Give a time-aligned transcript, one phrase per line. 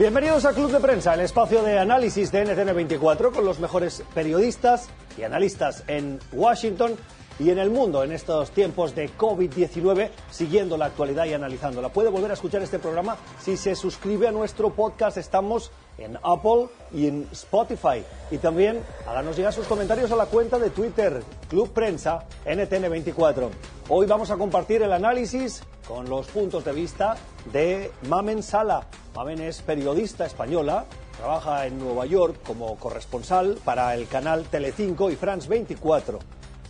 [0.00, 4.88] Bienvenidos a Club de Prensa, el espacio de análisis de NTN24 con los mejores periodistas
[5.18, 6.96] y analistas en Washington
[7.38, 11.90] y en el mundo en estos tiempos de COVID-19, siguiendo la actualidad y analizándola.
[11.90, 15.18] Puede volver a escuchar este programa si se suscribe a nuestro podcast.
[15.18, 15.70] Estamos
[16.00, 18.04] en Apple y en Spotify.
[18.30, 23.48] Y también háganos llegar sus comentarios a la cuenta de Twitter, Club Prensa NTN24.
[23.88, 27.16] Hoy vamos a compartir el análisis con los puntos de vista
[27.52, 28.86] de Mamen Sala.
[29.14, 35.16] Mamen es periodista española, trabaja en Nueva York como corresponsal para el canal Telecinco y
[35.16, 36.18] France 24.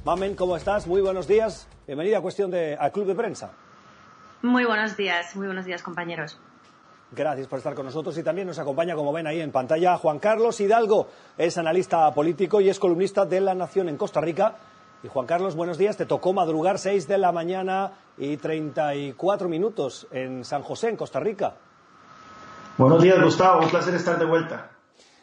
[0.05, 0.87] Mamen, ¿cómo estás?
[0.87, 1.69] Muy buenos días.
[1.87, 3.53] Bienvenida a Cuestión de, al Club de Prensa.
[4.43, 6.41] Muy buenos días, muy buenos días, compañeros.
[7.13, 10.21] Gracias por estar con nosotros y también nos acompaña, como ven ahí en pantalla, Juan
[10.21, 11.09] Carlos Hidalgo.
[11.37, 14.55] Es analista político y es columnista de La Nación en Costa Rica
[15.03, 15.97] y Juan Carlos, buenos días.
[15.97, 21.21] Te tocó madrugar 6 de la mañana y 34 minutos en San José, en Costa
[21.21, 21.55] Rica.
[22.77, 23.63] Buenos días, Gustavo.
[23.63, 24.71] Un placer estar de vuelta.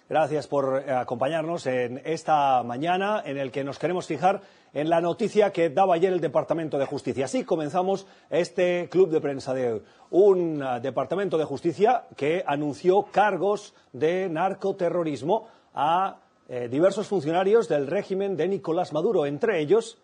[0.09, 4.39] Gracias por eh, acompañarnos en esta mañana en el que nos queremos fijar
[4.73, 7.25] en la noticia que daba ayer el Departamento de Justicia.
[7.25, 9.81] Así comenzamos este club de prensa de hoy.
[10.11, 17.88] Un uh, Departamento de Justicia que anunció cargos de narcoterrorismo a eh, diversos funcionarios del
[17.88, 19.97] régimen de Nicolás Maduro, entre ellos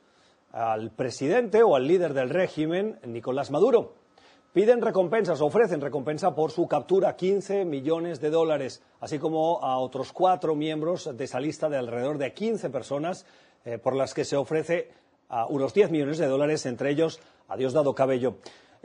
[0.52, 4.03] al presidente o al líder del régimen, Nicolás Maduro.
[4.54, 10.14] Piden recompensas, ofrecen recompensa por su captura, 15 millones de dólares, así como a otros
[10.14, 13.26] cuatro miembros de esa lista de alrededor de 15 personas
[13.66, 14.92] eh, por las que se ofrece
[15.50, 18.36] unos 10 millones de dólares, entre ellos a Diosdado Cabello.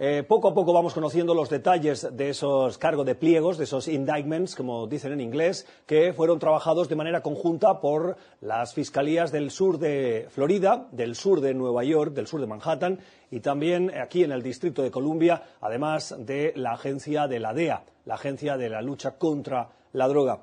[0.01, 3.89] Eh, poco a poco vamos conociendo los detalles de esos cargos de pliegos, de esos
[3.89, 9.51] indictments, como dicen en inglés, que fueron trabajados de manera conjunta por las fiscalías del
[9.51, 13.01] sur de Florida, del sur de Nueva York, del sur de Manhattan
[13.33, 17.83] y también aquí en el Distrito de Columbia, además de la agencia de la DEA,
[18.05, 20.39] la agencia de la lucha contra la droga.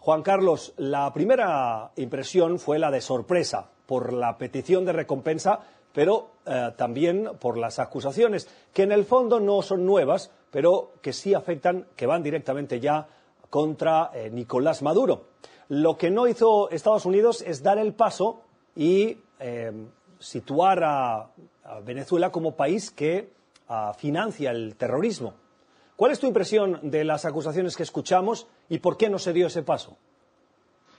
[0.00, 5.60] Juan Carlos, la primera impresión fue la de sorpresa por la petición de recompensa
[5.96, 11.14] pero eh, también por las acusaciones, que en el fondo no son nuevas, pero que
[11.14, 13.08] sí afectan, que van directamente ya
[13.48, 15.28] contra eh, Nicolás Maduro.
[15.70, 18.42] Lo que no hizo Estados Unidos es dar el paso
[18.74, 19.72] y eh,
[20.18, 21.30] situar a,
[21.82, 23.30] Venezuela como país que
[23.98, 25.34] financia el terrorismo.
[25.96, 29.48] ¿Cuál es tu impresión de las acusaciones que escuchamos y por qué no se dio
[29.48, 29.96] ese paso?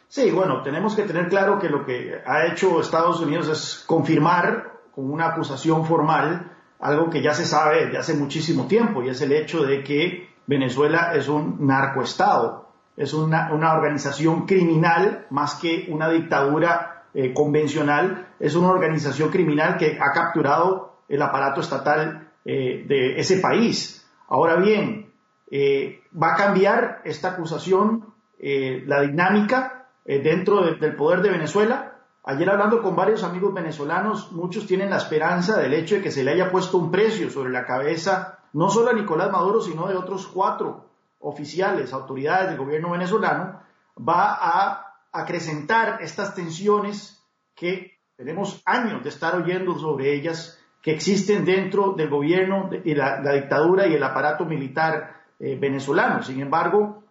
[0.10, 4.77] Sí, bueno, tenemos que tener claro que lo que ha hecho Estados Unidos es confirmar
[4.98, 9.22] con una acusación formal algo que ya se sabe desde hace muchísimo tiempo y es
[9.22, 16.10] el hecho de que Venezuela es un narcoestado, es una, organización criminal más que una
[16.10, 23.20] dictadura eh, convencional, es una organización criminal que ha capturado el aparato estatal eh, de
[23.20, 24.04] ese país.
[24.28, 25.14] Ahora bien,
[25.52, 31.97] eh, va a cambiar esta acusación la dinámica dentro del poder de Venezuela
[32.30, 36.26] Ayer hablando con varios amigos venezolanos, muchos tienen la esperanza del hecho de que se
[36.26, 39.96] le haya puesto un precio sobre la cabeza, no solo a Nicolás Maduro, sino de
[39.96, 40.90] otros cuatro
[41.20, 43.62] oficiales, autoridades del gobierno venezolano,
[43.98, 47.24] va a acrecentar estas tensiones
[47.56, 53.22] que tenemos años de estar oyendo sobre ellas, que existen dentro del gobierno y la,
[53.22, 56.22] dictadura y el aparato militar eh, venezolano.
[56.24, 57.06] Sin embargo,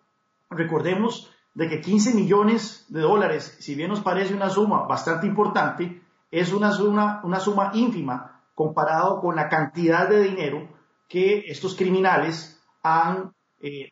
[0.50, 6.02] recordemos de que 15 millones de dólares, si bien nos parece una suma bastante importante,
[6.30, 10.68] es una suma, una suma ínfima comparado con la cantidad de dinero
[11.08, 13.90] que estos criminales han eh,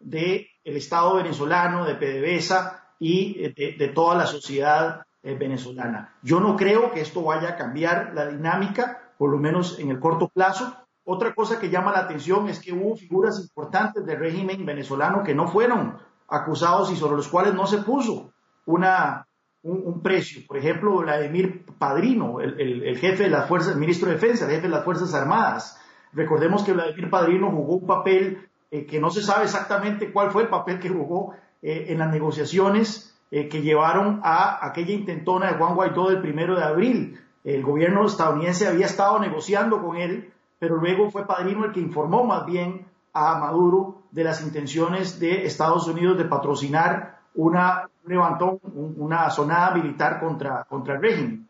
[0.00, 6.14] del Estado venezolano, de PDVSA y eh, de, toda la sociedad eh, venezolana.
[6.22, 10.00] Yo no creo que esto vaya a cambiar la dinámica, por lo menos en el
[10.00, 10.74] corto plazo.
[11.04, 15.34] Otra cosa que llama la atención es que hubo figuras importantes del régimen venezolano que
[15.34, 15.98] no fueron
[16.28, 18.32] acusados y sobre los cuales no se puso
[18.66, 19.26] una,
[19.62, 20.42] un, precio.
[20.46, 24.62] Por ejemplo, Vladimir Padrino, el, jefe de las fuerzas, el ministro de Defensa, el jefe
[24.62, 25.80] de las Fuerzas Armadas.
[26.12, 30.44] Recordemos que Vladimir Padrino jugó un papel eh, que no se sabe exactamente cuál fue
[30.44, 35.58] el papel que jugó eh, en las negociaciones eh, que llevaron a aquella intentona de
[35.58, 37.20] Juan Guaidó del primero de abril.
[37.44, 42.24] El gobierno estadounidense había estado negociando con él, pero luego fue Padrino el que informó
[42.24, 48.58] más bien a Maduro de las intenciones de Estados Unidos de patrocinar una, un levantón,
[48.96, 51.48] una sonada militar contra, contra el régimen.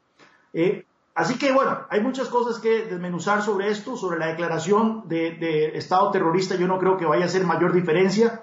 [0.52, 0.84] Eh,
[1.14, 6.10] así que bueno, hay muchas cosas que desmenuzar sobre esto, sobre la declaración de, Estado
[6.10, 8.42] terrorista, yo no creo que vaya a ser mayor diferencia.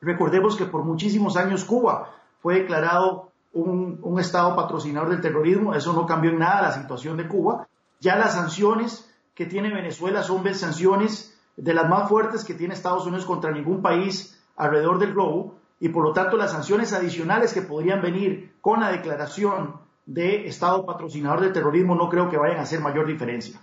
[0.00, 5.92] Recordemos que por muchísimos años Cuba fue declarado un, un, Estado patrocinador del terrorismo, eso
[5.92, 7.68] no cambió en nada la situación de Cuba.
[8.00, 13.04] Ya las sanciones que tiene Venezuela son sanciones de las más fuertes que tiene Estados
[13.04, 17.62] Unidos contra ningún país alrededor del globo y por lo tanto las sanciones adicionales que
[17.62, 22.62] podrían venir con la declaración de Estado patrocinador del terrorismo no creo que vayan a
[22.62, 23.60] hacer mayor diferencia.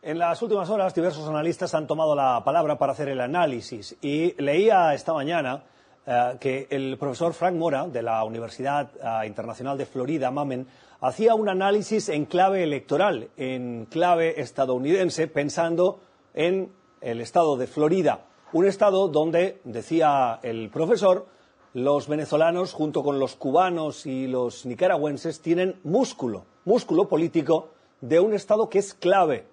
[0.00, 4.34] En las últimas horas, diversos analistas han tomado la palabra para hacer el análisis y
[4.42, 5.62] leía esta mañana
[6.04, 10.66] eh, que el profesor Frank Mora, de la Universidad eh, Internacional de Florida, Mamen,
[11.00, 16.00] hacía un análisis en clave electoral, en clave estadounidense, pensando
[16.34, 21.26] en el estado de Florida, un estado donde, decía el profesor,
[21.74, 27.70] los venezolanos, junto con los cubanos y los nicaragüenses, tienen músculo, músculo político
[28.00, 29.46] de un estado que es clave.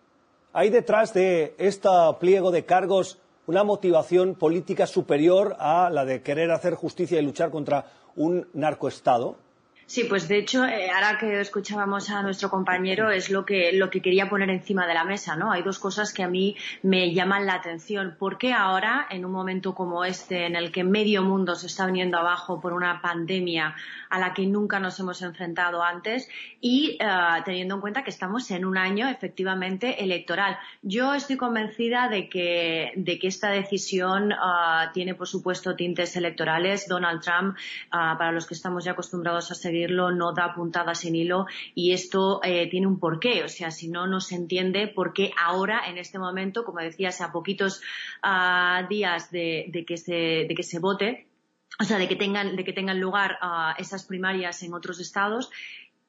[0.54, 6.52] Hay detrás de este pliego de cargos una motivación política superior a la de querer
[6.52, 7.86] hacer justicia y luchar contra
[8.16, 9.38] un narcoestado?
[9.90, 13.90] Sí, pues de hecho, eh, ahora que escuchábamos a nuestro compañero, es lo que, lo
[13.90, 15.52] que quería poner encima de la mesa, ¿no?
[15.52, 18.16] Hay dos cosas que a mí me llaman la atención.
[18.20, 21.88] ¿Por qué ahora, en un momento como este, en el que medio mundo se está
[21.88, 23.74] viniendo abajo por una pandemia
[24.12, 26.30] a la que nunca nos hemos enfrentado antes
[26.62, 27.08] y eh,
[27.44, 30.60] teniendo en cuenta que estamos en un año efectivamente electoral?
[30.84, 34.36] Yo estoy convencida de que, de que esta decisión eh,
[34.94, 36.88] tiene, por supuesto, tintes electorales.
[36.88, 37.58] Donald Trump,
[37.90, 41.46] para los que estamos ya acostumbrados a seguir no da puntadas sin hilo
[41.76, 43.44] y esto eh, tiene un porqué.
[43.44, 47.22] O sea, si no, no se entiende por qué ahora, en este momento, como decías,
[47.22, 47.82] a poquitos
[48.22, 51.28] ah, días de, que se, vote,
[51.80, 55.50] o sea, de que tengan, de que tengan lugar ah, esas primarias en otros estados,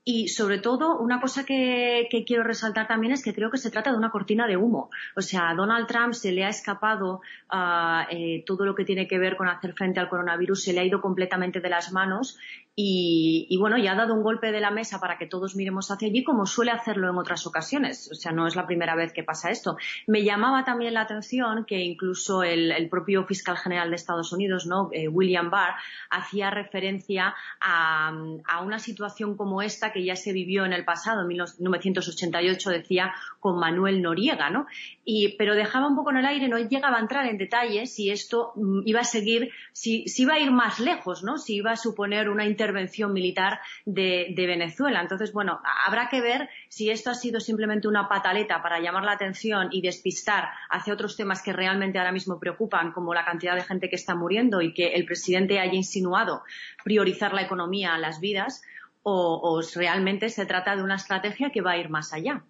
[0.02, 3.92] y sobre todo, una cosa que, quiero resaltar también es que creo que se trata
[3.92, 4.90] de una cortina de humo.
[5.14, 7.20] O sea, a Donald Trump se le ha escapado
[7.50, 10.80] ah, eh, todo lo que tiene que ver con hacer frente al coronavirus, se le
[10.80, 12.38] ha ido completamente de las manos
[12.82, 16.08] y, bueno, ya ha dado un golpe de la mesa para que todos miremos hacia
[16.08, 18.10] allí, como suele hacerlo en otras ocasiones.
[18.10, 19.76] O sea, no es la primera vez que pasa esto.
[20.06, 24.88] Me llamaba también la atención que incluso el, propio fiscal general de Estados Unidos, ¿no?
[24.92, 25.74] Eh, William Barr,
[26.08, 28.12] hacía referencia a,
[28.46, 33.12] a una situación como esta que ya se vivió en el pasado, en 1988, decía,
[33.40, 34.66] con Manuel Noriega, ¿no?
[35.04, 38.10] Y, pero dejaba un poco en el aire, no llegaba a entrar en detalles si
[38.10, 41.38] esto mm, iba a seguir, si, iba a ir más lejos, ¿no?
[41.38, 45.00] Si iba a suponer una intervención militar de, Venezuela.
[45.00, 49.12] Entonces, bueno, habrá que ver si esto ha sido simplemente una pataleta para llamar la
[49.12, 53.62] atención y despistar hacia otros temas que realmente ahora mismo preocupan, como la cantidad de
[53.62, 56.42] gente que está muriendo y que el presidente haya insinuado
[56.84, 58.62] priorizar la economía a las vidas,
[59.02, 62.44] o, realmente se trata de una estrategia que va a ir más allá.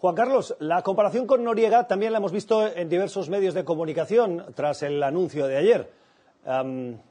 [0.00, 4.46] Juan Carlos, la comparación con Noriega también la hemos visto en diversos medios de comunicación
[4.54, 5.92] tras el anuncio de ayer.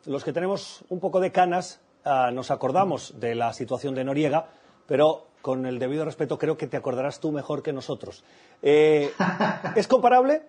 [0.08, 4.48] los que tenemos un poco de canas ah, nos acordamos de la situación de Noriega,
[4.88, 8.24] pero con el debido respeto creo que te acordarás tú mejor que nosotros.
[8.64, 9.12] Eh,
[9.76, 10.42] ¿Es comparable?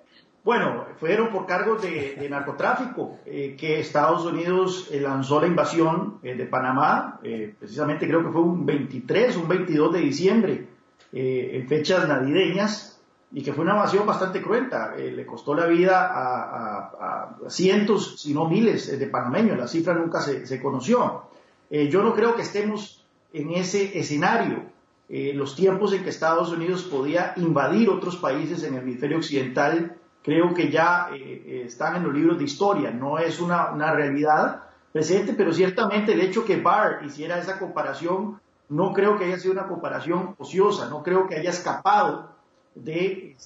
[0.43, 6.47] Bueno, fueron por cargos de, narcotráfico eh, que Estados Unidos eh, lanzó la invasión de
[6.47, 7.21] Panamá,
[7.59, 10.80] precisamente creo que fue un 23, un 22 de diciembre,
[11.13, 13.01] en fechas navideñas,
[13.33, 14.95] y que fue una invasión bastante cruenta.
[14.97, 19.57] le costó la vida a, cientos, si no miles, de panameños.
[19.57, 21.25] La cifra nunca se, se conoció.
[21.71, 24.65] yo no creo que estemos en ese escenario.
[25.09, 30.55] los tiempos en que Estados Unidos podía invadir otros países en el hemisferio occidental creo
[30.55, 35.35] que ya eh, eh, están en los libros de historia, no es una, realidad presente,
[35.35, 39.67] pero ciertamente el hecho que Barr hiciera esa comparación, no creo que haya sido una
[39.67, 42.31] comparación ociosa, no creo que haya escapado
[42.75, 43.37] de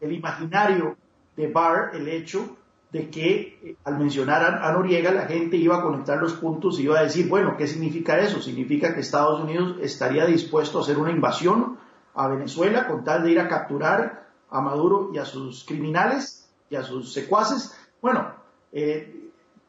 [0.00, 0.96] el imaginario
[1.36, 2.56] de Barr el hecho
[2.92, 6.82] de que eh, al mencionar a, Noriega la gente iba a conectar los puntos y
[6.82, 8.40] iba a decir, bueno, ¿qué significa eso?
[8.40, 11.78] Significa que Estados Unidos estaría dispuesto a hacer una invasión
[12.14, 16.76] a Venezuela con tal de ir a capturar a Maduro y a sus criminales y
[16.76, 17.76] a sus secuaces.
[18.00, 18.34] Bueno,
[18.72, 19.25] eh,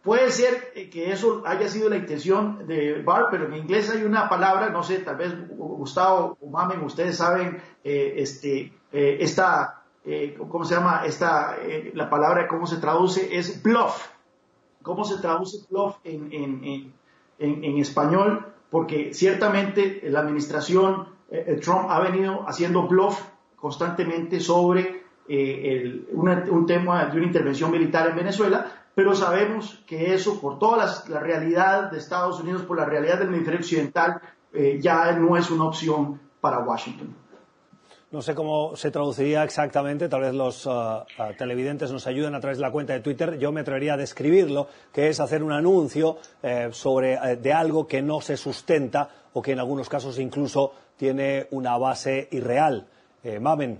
[0.07, 4.29] puede ser que eso haya sido la intención de Barr, pero en inglés hay una
[4.29, 9.83] palabra, no sé, tal vez Gustavo o Mamen, ustedes saben, eh, este, eh, esta,
[10.49, 11.01] ¿cómo se llama?
[11.05, 11.57] Esta,
[11.93, 13.37] la palabra, ¿cómo se traduce?
[13.37, 14.07] Es bluff.
[14.81, 16.93] ¿Cómo se traduce bluff en,
[17.77, 18.45] español?
[18.69, 21.09] Porque ciertamente la administración
[21.61, 23.21] Trump ha venido haciendo bluff
[23.57, 30.41] constantemente sobre eh, un tema de una intervención militar en Venezuela, pero sabemos que eso,
[30.41, 34.19] por toda la, realidad de Estados Unidos, por la realidad del hemisferio occidental,
[34.51, 37.15] eh, ya no es una opción para Washington.
[38.09, 41.03] No sé cómo se traduciría exactamente, tal vez los uh,
[41.37, 43.37] televidentes nos ayuden a través de la cuenta de Twitter.
[43.37, 48.01] Yo me atrevería a describirlo, que es hacer un anuncio eh, sobre, de algo que
[48.01, 52.87] no se sustenta o que en algunos casos incluso tiene una base irreal.
[53.23, 53.79] Eh, Mamen.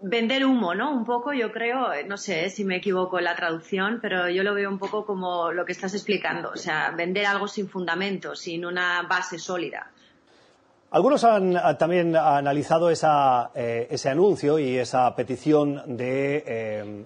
[0.00, 0.92] Vender humo, ¿no?
[0.92, 4.54] Un poco, yo creo, no sé si me equivoco en la traducción, pero yo lo
[4.54, 8.64] veo un poco como lo que estás explicando, o sea, vender algo sin fundamento, sin
[8.64, 9.90] una base sólida.
[10.90, 17.04] Algunos han también analizado eh, ese anuncio y esa petición de eh,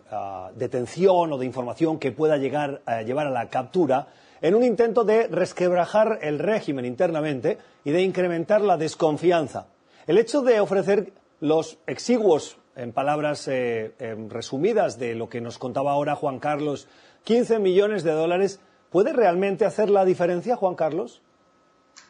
[0.55, 4.07] detención o de información que pueda llegar a llevar a la captura
[4.41, 9.67] en un intento de resquebrajar el régimen internamente y de incrementar la desconfianza.
[10.07, 13.95] El hecho de ofrecer los exiguos, en palabras eh,
[14.29, 16.88] resumidas de lo que nos contaba ahora Juan Carlos,
[17.25, 18.61] 15 millones de dólares,
[18.91, 21.23] ¿puede realmente hacer la diferencia, Juan Carlos?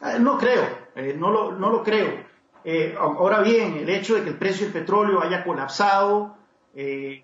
[0.01, 0.63] Eh, no creo,
[0.95, 2.09] eh, no, lo, no, lo, creo.
[2.63, 6.37] Eh, ahora bien, el hecho de que el precio del petróleo haya colapsado,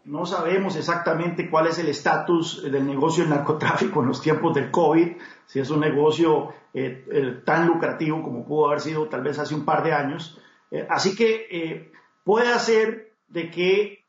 [0.05, 4.69] no sabemos exactamente cuál es el estatus del negocio del narcotráfico en los tiempos del
[4.69, 5.13] COVID,
[5.47, 6.53] si es un negocio
[7.45, 10.39] tan lucrativo como pudo haber sido tal vez hace un par de años.
[10.87, 11.91] así que
[12.23, 13.99] puede hacer de que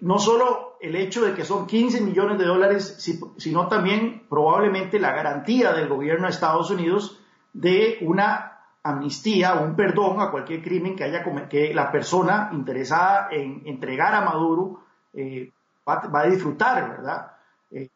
[0.00, 2.96] no solo el hecho de que son 15 millones de dólares,
[3.36, 7.20] sino también probablemente la garantía del gobierno de Estados Unidos
[7.52, 13.62] de una amnistía un perdón a cualquier crimen que haya que la persona interesada en
[13.66, 14.80] entregar a Maduro
[15.12, 15.52] eh,
[15.86, 17.32] va, a disfrutar, ¿verdad?
[17.70, 17.88] Eh,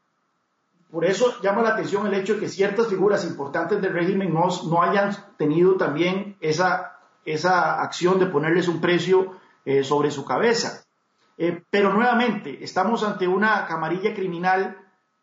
[0.90, 4.48] por eso llama la atención el hecho de que ciertas figuras importantes del régimen no,
[4.68, 10.84] no hayan tenido también esa, esa acción de ponerles un precio eh, sobre su cabeza.
[11.70, 14.76] pero nuevamente, estamos ante una camarilla criminal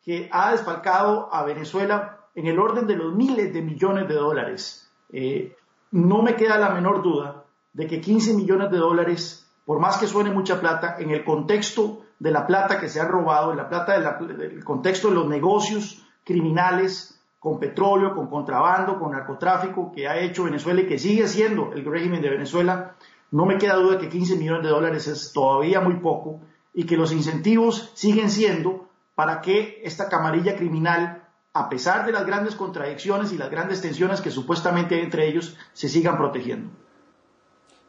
[0.04, 4.92] que ha desfalcado a Venezuela en el orden de los miles de millones de dólares.
[5.12, 5.56] Eh,
[5.92, 10.08] no me queda la menor duda de que 15 millones de dólares, por más que
[10.08, 13.70] suene mucha plata, en el contexto de la plata que se ha robado, en la
[13.70, 20.18] plata del contexto de los negocios criminales con petróleo, con contrabando, con narcotráfico que ha
[20.18, 22.96] hecho Venezuela y que sigue siendo el régimen de Venezuela,
[23.32, 26.42] no me queda duda que 15 millones de dólares es todavía muy poco
[26.74, 32.26] y que los incentivos siguen siendo para que esta camarilla criminal a pesar de las
[32.26, 36.72] grandes contradicciones y las grandes tensiones que supuestamente hay entre ellos, se sigan protegiendo.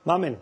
[0.04, 0.38] Mamen.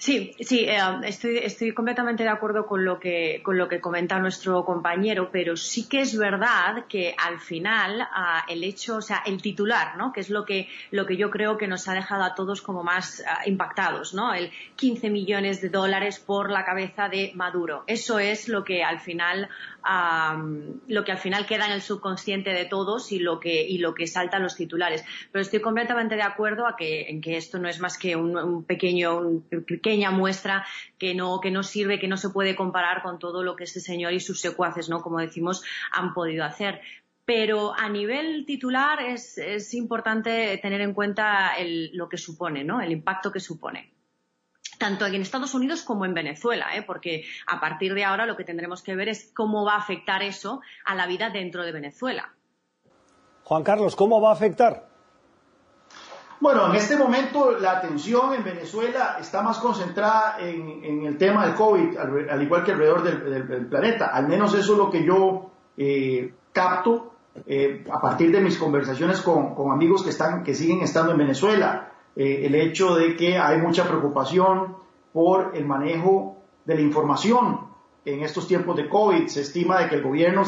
[0.00, 4.64] Sí, sí, eh, estoy, completamente de acuerdo con lo, que, con lo que comenta nuestro
[4.64, 9.42] compañero, pero sí que es verdad que al final ah, el hecho, o sea, el
[9.42, 10.10] titular, ¿no?
[10.10, 12.82] Que es lo que, lo que yo creo que nos ha dejado a todos como
[12.82, 14.32] más ah, impactados, ¿no?
[14.32, 17.84] El 15 millones de dólares por la cabeza de Maduro.
[17.86, 19.50] Eso es lo que al final
[20.86, 23.94] lo que al final queda en el subconsciente de todos y lo que, y lo
[23.94, 25.04] que salta a los titulares.
[25.32, 29.18] Pero estoy completamente de acuerdo que, en que esto no es más que un, pequeño,
[29.18, 30.64] una pequeña muestra
[30.98, 33.80] que no, que no sirve, que no se puede comparar con todo lo que este
[33.80, 35.02] señor y sus secuaces, ¿no?
[35.02, 36.80] Como decimos, han podido hacer
[37.24, 41.52] pero a nivel titular es, es importante tener en cuenta
[41.92, 42.80] lo que supone, ¿no?
[42.80, 43.92] El impacto que supone
[44.78, 46.82] tanto aquí en Estados Unidos como en Venezuela, ¿eh?
[46.82, 50.22] porque a partir de ahora lo que tendremos que ver es cómo va a afectar
[50.22, 52.32] eso a la vida dentro de Venezuela.
[53.44, 54.89] Juan Carlos, ¿cómo va a afectar?
[56.40, 61.54] Bueno, en este momento la atención en Venezuela está más concentrada en, el tema del
[61.54, 64.06] COVID, al, igual que alrededor del, planeta.
[64.06, 67.12] Al menos eso es lo que yo eh, capto
[67.46, 71.92] eh, a partir de mis conversaciones con, amigos que, están, que siguen estando en Venezuela.
[72.16, 74.76] Eh, el hecho de que hay mucha preocupación
[75.12, 77.68] por el manejo de la información
[78.06, 79.26] en estos tiempos de COVID.
[79.26, 80.44] Se estima de que el gobierno,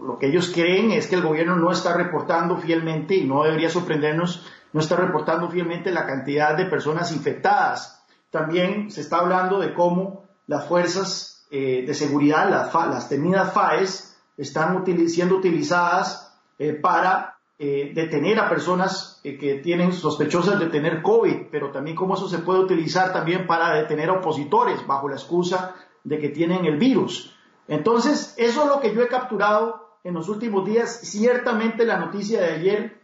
[0.00, 3.68] lo que ellos creen es que el gobierno no está reportando fielmente, y no debería
[3.68, 8.04] sorprendernos, no está reportando fielmente la cantidad de personas infectadas.
[8.30, 14.16] También se está hablando de cómo las fuerzas eh, de seguridad, las, las temidas FAES,
[14.36, 21.46] están siendo utilizadas eh, para eh, detener a personas que tienen sospechosas de tener COVID,
[21.52, 25.76] pero también cómo eso se puede utilizar también para detener a opositores bajo la excusa
[26.02, 27.32] de que tienen el virus.
[27.68, 30.98] Entonces, eso es lo que yo he capturado en los últimos días.
[31.04, 33.03] Ciertamente la noticia de ayer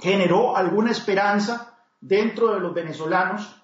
[0.00, 3.56] generó alguna esperanza dentro de los venezolanos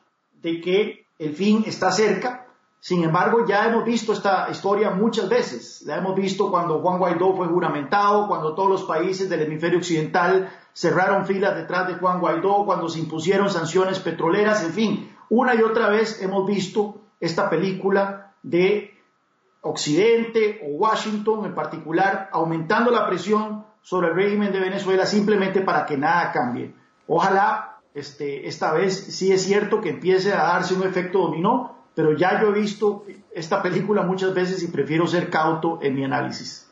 [0.43, 2.47] de que el fin está cerca,
[2.87, 5.83] sin embargo, ya hemos visto esta historia muchas veces.
[5.87, 10.53] La hemos visto cuando Juan Guaidó fue juramentado, cuando todos los países del hemisferio occidental
[10.73, 15.63] cerraron filas detrás de Juan Guaidó, cuando se impusieron sanciones petroleras, en fin, una y
[15.63, 18.95] otra vez hemos visto esta película de
[19.63, 25.87] Occidente o Washington en particular aumentando la presión sobre el régimen de Venezuela simplemente para
[25.87, 26.75] que nada cambie.
[27.07, 32.15] Ojalá este, esta vez sí es cierto que empiece a darse un efecto dominó pero
[32.15, 36.71] ya yo he visto esta película muchas veces y prefiero ser cauto en mi análisis.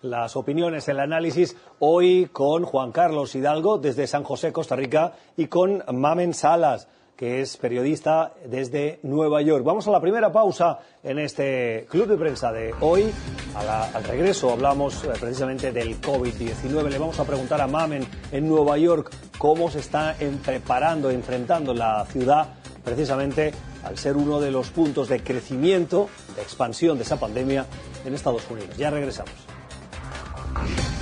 [0.00, 5.48] Las opiniones, el análisis hoy con Juan Carlos Hidalgo desde San José, Costa Rica, y
[5.48, 6.86] con Mamen Salas
[7.18, 9.64] que es periodista desde Nueva York.
[9.64, 13.10] Vamos a la primera pausa en este club de prensa de hoy.
[13.56, 16.88] al regreso hablamos eh, precisamente del COVID-19.
[16.88, 22.06] Le vamos a preguntar a Mamen en Nueva York cómo se está preparando, enfrentando la
[22.06, 22.50] ciudad
[22.84, 27.66] precisamente al ser uno de los puntos de crecimiento, de expansión de esa pandemia
[28.04, 28.76] en Estados Unidos.
[28.76, 29.34] Ya regresamos.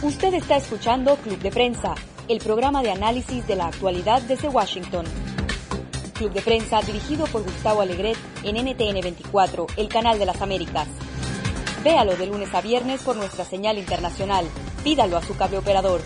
[0.00, 1.94] Usted está escuchando Club de Prensa,
[2.26, 5.04] el programa de análisis de la actualidad desde Washington.
[6.16, 10.88] Club de Prensa dirigido por Gustavo Alegret en NTN 24, el canal de las Américas.
[11.84, 14.46] Véalo de lunes a viernes por nuestra señal internacional.
[14.82, 16.00] Pídalo a su cable operador.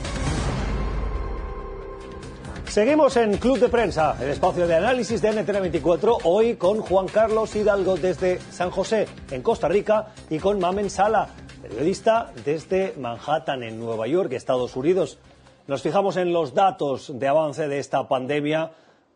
[2.66, 7.06] Seguimos en Club de Prensa, el espacio de análisis de NTN 24, hoy con Juan
[7.08, 11.28] Carlos Hidalgo desde San José, en Costa Rica, y con Mamen Sala,
[11.62, 15.18] periodista desde Manhattan, en Nueva York, Estados Unidos.
[15.66, 18.70] Nos fijamos en los datos de avance de esta pandemia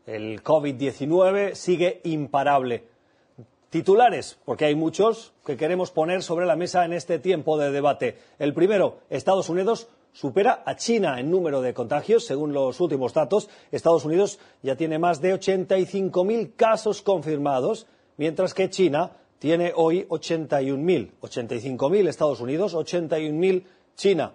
[0.07, 2.85] el COVID-19 sigue imparable.
[3.71, 8.19] Titulares, porque hay muchos que queremos poner sobre la mesa en este tiempo de debate.
[8.39, 12.25] El primero, Estados Unidos supera a China en número de contagios.
[12.25, 18.71] Según los últimos datos, Estados Unidos ya tiene más de 85.000 casos confirmados, mientras que
[18.71, 21.11] China tiene hoy 81.000.
[21.21, 23.65] 85.000 Estados Unidos, 81.000
[23.97, 24.35] China.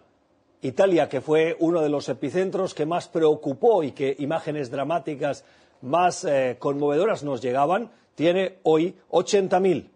[0.61, 5.45] Italia, que fue uno de los epicentros que más preocupó y que imágenes dramáticas
[5.81, 9.89] más eh, conmovedoras nos llegaban, tiene hoy 80.000.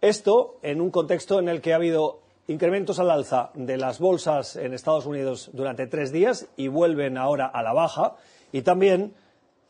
[0.00, 4.56] Esto en un contexto en el que ha habido incrementos al alza de las bolsas
[4.56, 8.16] en Estados Unidos durante tres días y vuelven ahora a la baja,
[8.52, 9.14] y también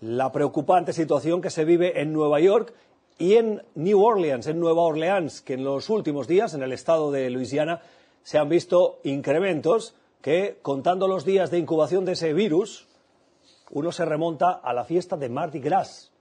[0.00, 2.72] la preocupante situación que se vive en Nueva York
[3.18, 7.10] y en New Orleans, en Nueva Orleans, que en los últimos días, en el estado
[7.10, 7.82] de Luisiana,
[8.22, 12.86] se han visto incrementos que, contando los días de incubación de ese virus,
[13.70, 16.12] uno se remonta a la fiesta de Mardi Gras,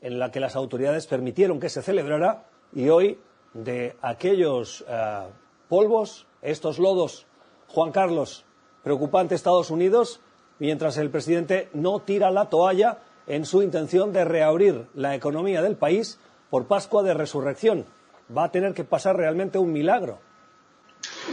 [0.00, 3.18] en la que las autoridades permitieron que se celebrara y hoy
[3.54, 5.28] de aquellos eh,
[5.68, 7.26] polvos, estos lodos,
[7.68, 8.44] Juan Carlos,
[8.82, 10.20] preocupante Estados Unidos,
[10.58, 15.76] mientras el presidente no tira la toalla en su intención de reabrir la economía del
[15.76, 16.18] país
[16.50, 17.86] por Pascua de Resurrección.
[18.34, 20.18] Va a tener que pasar realmente un milagro.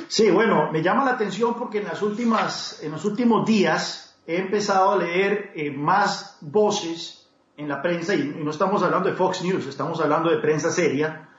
[0.08, 4.38] Sí, bueno, me llama la atención porque en, las últimas, en los últimos días he
[4.38, 9.44] empezado a leer eh, más voces en la prensa, y, no estamos hablando de Fox
[9.44, 11.30] News, estamos hablando de prensa seria,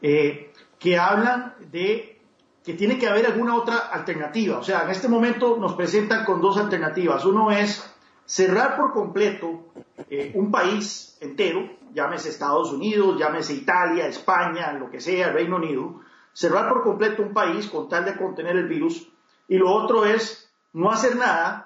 [0.00, 2.20] eh, que hablan de
[2.64, 4.58] que tiene que haber alguna otra alternativa.
[4.58, 7.24] O sea, en este momento nos presentan con dos alternativas.
[7.24, 9.72] Uno es cerrar por completo
[10.10, 16.00] eh, un país entero, llámese Estados Unidos, llámese Italia, España, lo que sea, Reino Unido,
[16.32, 19.08] cerrar por completo un país con tal de contener el virus.
[19.46, 21.65] Y lo otro es no hacer nada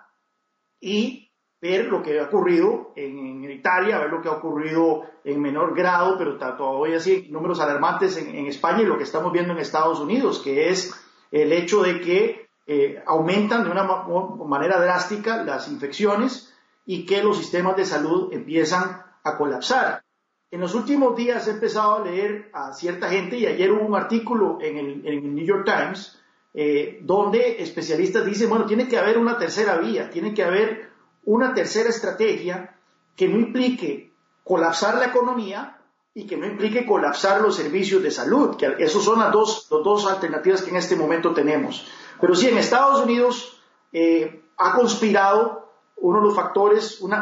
[0.81, 5.75] y ver lo que ha ocurrido en, Italia, ver lo que ha ocurrido en menor
[5.75, 10.01] grado, pero todavía así números alarmantes en, España y lo que estamos viendo en Estados
[10.01, 10.95] Unidos, que es
[11.31, 16.55] el hecho de que eh, aumentan de una manera drástica las infecciones
[16.87, 20.03] y que los sistemas de salud empiezan a colapsar.
[20.51, 23.95] En los últimos días he empezado a leer a cierta gente y ayer hubo un
[23.95, 26.20] artículo en el, New York Times
[26.53, 30.91] eh, donde especialistas dicen, bueno, tiene que haber una tercera vía, tiene que haber
[31.25, 32.77] una tercera estrategia
[33.15, 35.79] que no implique colapsar la economía
[36.13, 40.07] y que no implique colapsar los servicios de salud, que esas son las dos, dos
[40.07, 41.87] alternativas que en este momento tenemos.
[42.21, 47.13] Pero sí, en Estados Unidos eh, ha conspirado uno de los factores, un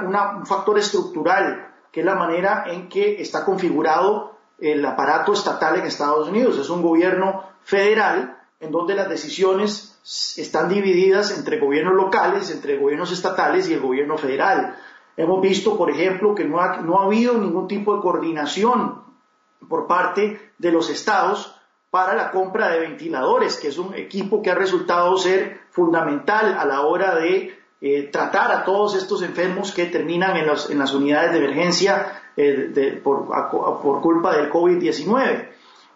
[0.47, 6.29] factor estructural, que es la manera en que está configurado el aparato estatal en Estados
[6.29, 6.57] Unidos.
[6.59, 9.99] Es un gobierno federal en donde las decisiones
[10.37, 14.77] están divididas entre gobiernos locales, entre gobiernos estatales y el gobierno federal.
[15.17, 19.03] Hemos visto, por ejemplo, que no ha, no ha habido ningún tipo de coordinación
[19.69, 21.55] por parte de los estados
[21.91, 26.65] para la compra de ventiladores, que es un equipo que ha resultado ser fundamental a
[26.65, 31.33] la hora de eh, tratar a todos estos enfermos que terminan en, en las unidades
[31.33, 35.49] de emergencia eh, por, por, culpa del COVID-19.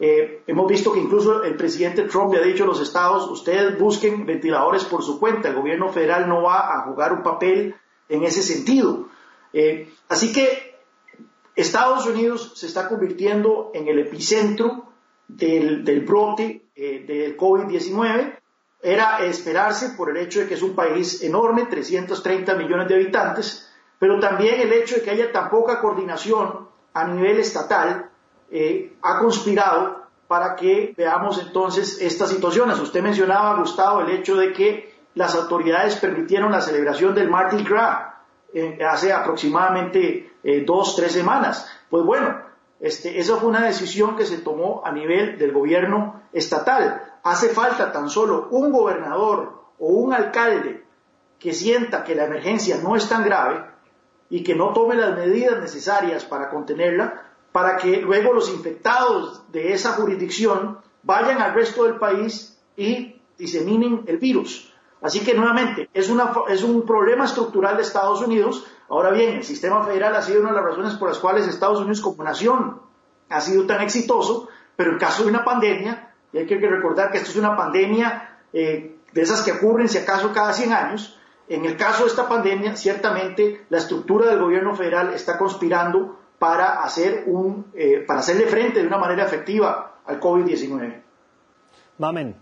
[0.05, 3.79] Eh, hemos visto que incluso el presidente Trump le ha dicho a los estados, ustedes
[3.79, 7.77] busquen ventiladores por su cuenta, el gobierno federal no va a jugar un papel
[8.09, 9.07] en ese sentido.
[9.53, 10.75] Eh, así que
[11.55, 14.88] Estados Unidos se está convirtiendo en el epicentro
[15.29, 18.41] del, brote eh, del COVID-19.
[18.83, 23.73] Era esperarse por el hecho de que es un país enorme, 330 millones de habitantes,
[24.01, 28.11] pero también el hecho de que haya tan poca coordinación a nivel estatal
[28.53, 32.79] eh, ha conspirado para que veamos entonces estas situaciones.
[32.79, 38.15] Usted mencionaba, Gustavo, el hecho de que las autoridades permitieron la celebración del Mardi Gras
[38.53, 41.67] eh, hace aproximadamente eh, dos, tres semanas.
[41.88, 42.43] Pues bueno,
[42.79, 47.03] este, esa fue una decisión que se tomó a nivel del gobierno estatal.
[47.23, 50.85] Hace falta tan solo un gobernador o un alcalde
[51.38, 53.65] que sienta que la emergencia no es tan grave
[54.29, 59.73] y que no tome las medidas necesarias para contenerla, para que luego los infectados de
[59.73, 64.73] esa jurisdicción vayan al resto del país y diseminen el virus.
[65.03, 68.65] Así que nuevamente, es, un problema estructural de Estados Unidos.
[68.88, 71.81] Ahora bien, el sistema federal ha sido una de las razones por las cuales Estados
[71.81, 72.81] Unidos como nación
[73.29, 77.19] ha sido tan exitoso, pero en caso de una pandemia, y hay que recordar que
[77.19, 81.65] esto es una pandemia eh, de esas que ocurren si acaso cada 100 años, en
[81.65, 87.22] el caso de esta pandemia, ciertamente la estructura del gobierno federal está conspirando para, hacer
[87.26, 91.00] un, eh, para hacerle frente de una manera efectiva al COVID-19.
[91.98, 92.35] Mamen.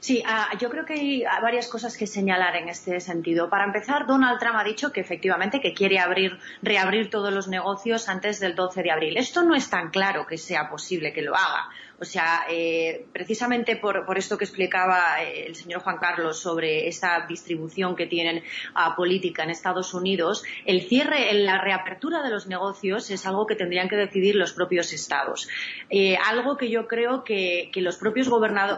[0.00, 3.50] Sí, ah, yo creo que hay varias cosas que señalar en este sentido.
[3.50, 8.08] Para empezar, Donald Trump ha dicho que efectivamente que quiere abrir, reabrir todos los negocios
[8.08, 9.16] antes del 12 de abril.
[9.18, 11.68] Esto no es tan claro que sea posible que lo haga.
[12.00, 17.26] O sea, eh, precisamente por, esto que explicaba eh, el señor Juan Carlos sobre esa
[17.28, 23.10] distribución que tienen a política en Estados Unidos, el cierre, la reapertura de los negocios
[23.10, 25.46] es algo que tendrían que decidir los propios estados.
[25.90, 28.30] Eh, algo que yo creo que, los propios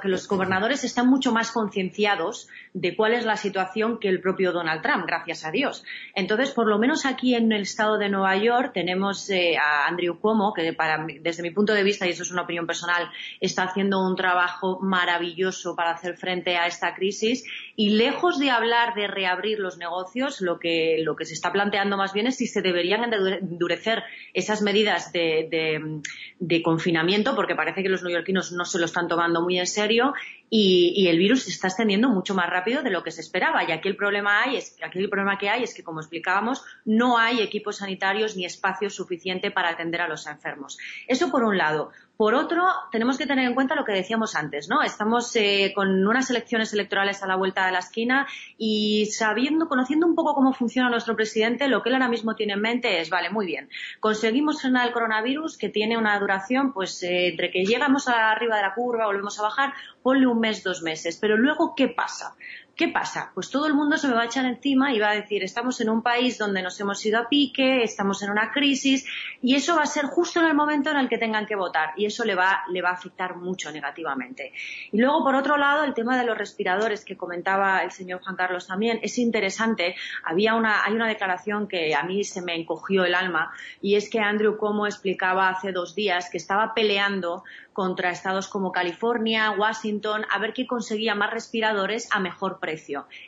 [0.02, 4.50] que los gobernadores están mucho más concienciados de cuál es la situación que el propio
[4.50, 5.84] Donald Trump, gracias a Dios.
[6.14, 10.54] Entonces, por lo menos aquí en el estado de Nueva York tenemos a Andrew Cuomo,
[10.54, 14.00] que para, desde mi punto de vista, y eso es una opinión personal, está haciendo
[14.04, 17.44] un trabajo maravilloso para hacer frente a esta crisis
[17.76, 21.98] y lejos de hablar de reabrir los negocios, lo que, lo que se está planteando
[21.98, 26.00] más bien es si se deberían endurecer esas medidas de,
[26.38, 30.14] de confinamiento, porque parece que los neoyorquinos no se lo están tomando muy en serio
[30.54, 33.64] y, el virus se está extendiendo mucho más rápido de lo que se esperaba.
[33.64, 36.62] Y aquí el problema hay es, aquí el problema que hay es que, como explicábamos,
[36.84, 40.76] no hay equipos sanitarios ni espacio suficiente para atender a los enfermos.
[41.08, 41.90] Eso por un lado.
[42.16, 44.82] Por otro, tenemos que tener en cuenta lo que decíamos antes, ¿no?
[44.82, 50.06] Estamos eh, con unas elecciones electorales a la vuelta de la esquina y sabiendo, conociendo
[50.06, 53.10] un poco cómo funciona nuestro presidente, lo que él ahora mismo tiene en mente es,
[53.10, 57.64] vale, muy bien, conseguimos frenar el coronavirus que tiene una duración, pues, eh, entre que
[57.64, 59.72] llegamos arriba de la curva, volvemos a bajar,
[60.02, 61.18] ponle un mes, dos meses.
[61.20, 62.34] Pero luego, ¿qué pasa?
[62.82, 63.30] ¿Qué pasa?
[63.32, 65.80] Pues todo el mundo se me va a echar encima y va a decir, estamos
[65.80, 69.06] en un país donde nos hemos ido a pique, estamos en una crisis
[69.40, 71.90] y eso va a ser justo en el momento en el que tengan que votar
[71.96, 74.52] y eso le va, a afectar mucho negativamente.
[74.90, 78.34] Y luego, por otro lado, el tema de los respiradores que comentaba el señor Juan
[78.34, 79.94] Carlos también es interesante.
[80.24, 84.10] Había una, hay una declaración que a mí se me encogió el alma y es
[84.10, 90.26] que Andrew Cuomo explicaba hace dos días que estaba peleando contra estados como California, Washington,
[90.30, 92.71] a ver quién conseguía más respiradores a mejor precio.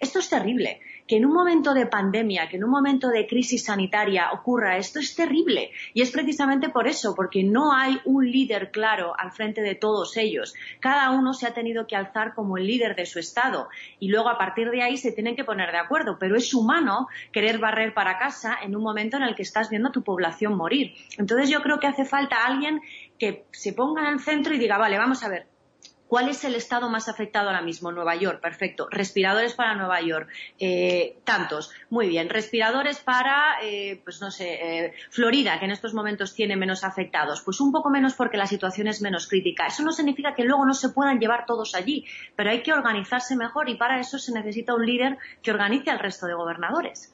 [0.01, 0.81] Esto es terrible.
[1.07, 4.99] Que en un momento de pandemia, que en un momento de crisis sanitaria ocurra esto
[4.99, 5.71] es terrible.
[5.93, 10.17] Y es precisamente por eso, porque no hay un líder claro al frente de todos
[10.17, 10.55] ellos.
[10.81, 14.29] Cada uno se ha tenido que alzar como el líder de su estado y luego
[14.29, 16.17] a partir de ahí se tienen que poner de acuerdo.
[16.19, 19.91] Pero es humano querer barrer para casa en un momento en el que estás viendo
[19.91, 20.95] a tu población morir.
[21.19, 22.81] Entonces yo creo que hace falta alguien
[23.19, 25.47] que se ponga en el centro y diga, vale, vamos a ver,
[26.15, 27.91] ¿Cuál es el estado más afectado ahora mismo?
[27.91, 28.87] Nueva York, perfecto.
[28.89, 30.29] Respiradores para Nueva York,
[30.61, 31.73] eh, tantos.
[31.91, 32.29] Muy bien.
[32.29, 37.41] Respiradores para, eh, pues no sé, eh, Florida, que en estos momentos tiene menos afectados.
[37.41, 39.67] Pues un poco menos porque la situación es menos crítica.
[39.67, 42.05] Eso no significa que luego no se puedan llevar todos allí,
[42.37, 45.99] pero hay que organizarse mejor y para eso se necesita un líder que organice al
[45.99, 47.13] resto de gobernadores.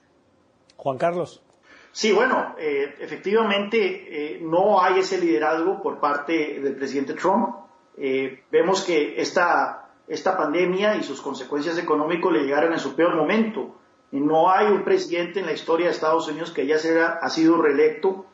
[0.77, 1.43] Juan Carlos.
[1.93, 7.70] Sí, bueno, eh, efectivamente eh, no hay ese liderazgo por parte del presidente Trump.
[8.01, 13.15] Eh, vemos que esta, esta pandemia y sus consecuencias económicas le llegaron en su peor
[13.15, 13.77] momento.
[14.11, 17.61] no hay un presidente en la historia de Estados Unidos que ya sea, ha sido
[17.61, 18.27] reelecto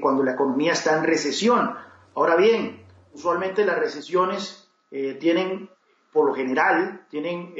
[0.00, 1.74] cuando la economía está en recesión.
[2.14, 5.70] Ahora bien, usualmente las recesiones tienen,
[6.12, 7.54] por lo general, tienen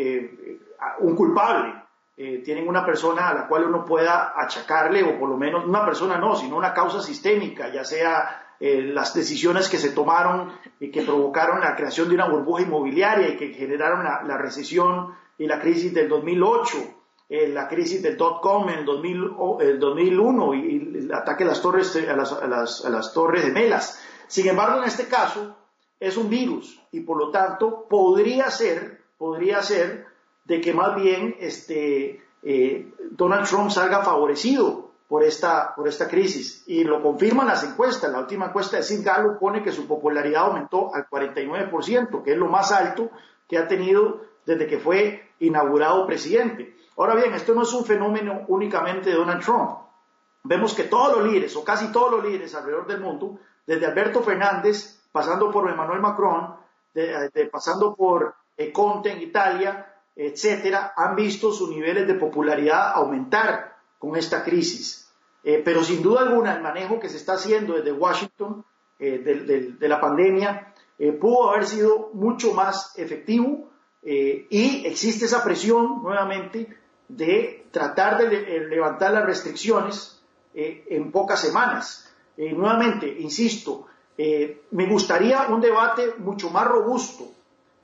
[1.01, 1.85] un culpable
[2.17, 5.85] eh, tienen una persona a la cual uno pueda achacarle, o por lo menos una
[5.85, 10.51] persona no, sino una causa sistémica, ya sea eh, las decisiones que se tomaron
[10.81, 15.47] y que provocaron la creación de una burbuja inmobiliaria y que generaron la, recesión y
[15.47, 16.79] la crisis del 2008,
[17.29, 22.17] eh, la crisis del dot-com en el, 2001 y, el ataque a las, torres, a
[22.17, 24.03] las, a, las, a las torres gemelas.
[24.29, 25.55] Sin embargo, en este caso
[26.01, 30.07] es un virus y por lo tanto podría ser, podría ser
[30.47, 34.84] de que más bien este, eh, Donald Trump salga favorecido
[35.15, 36.65] por esta, crisis.
[36.67, 38.11] Y lo confirman las encuestas.
[38.11, 42.37] La última encuesta de Sid Gallup pone que su popularidad aumentó al 49%, que es
[42.37, 43.11] lo más alto
[43.47, 46.77] que ha tenido desde que fue inaugurado presidente.
[46.97, 49.79] Ahora bien, esto no es un fenómeno únicamente de Donald Trump.
[50.43, 54.21] vemos que todos los líderes, o casi todos los líderes alrededor del mundo, desde Alberto
[54.21, 56.57] Fernández, pasando por Emmanuel Macron,
[57.53, 64.17] pasando por eh, Conte en Italia, etcétera, han visto sus niveles de popularidad aumentar con
[64.17, 65.04] esta crisis.
[65.45, 68.65] Eh, pero sin duda alguna, el manejo que se está haciendo desde Washington
[68.99, 70.73] eh, de, la pandemia
[71.21, 73.69] pudo haber sido mucho más efectivo
[74.01, 76.69] y existe esa presión nuevamente
[77.09, 80.23] de tratar de levantar las restricciones
[80.55, 82.15] en pocas semanas.
[82.37, 87.33] nuevamente, insisto, me gustaría un debate mucho más robusto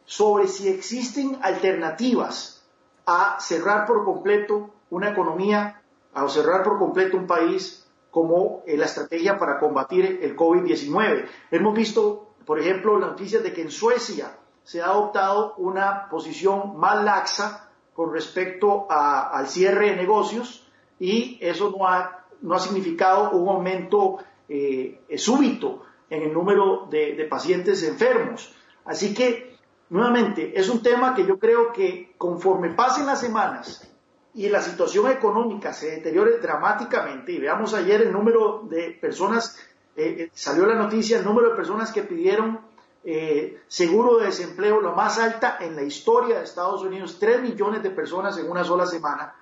[0.04, 2.60] sobre si existen alternativas
[3.06, 5.79] a cerrar por completo una economía,
[6.14, 11.26] a cerrar por completo un país como la estrategia para combatir el COVID-19.
[11.50, 16.76] Hemos visto, por ejemplo, la noticia de que en Suecia se ha adoptado una posición
[16.78, 20.66] más laxa con respecto al cierre de negocios
[20.98, 24.18] y eso no ha, no ha significado un aumento
[24.48, 28.52] eh, súbito en el número de pacientes enfermos.
[28.84, 29.56] Así que
[29.90, 33.89] nuevamente, es un tema que yo creo que conforme pasen las semanas
[34.34, 39.58] y la situación económica se deteriore dramáticamente, y veamos ayer el número de personas,
[39.96, 42.60] eh, eh, salió la noticia, el número de personas que pidieron
[43.02, 47.82] eh, seguro de desempleo, la más alta en la historia de Estados Unidos, 3 millones
[47.82, 49.34] de personas en una sola semana.